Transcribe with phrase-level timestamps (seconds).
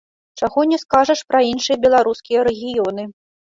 [0.39, 3.03] Чаго не скажаш пра іншыя беларускія рэгіёны.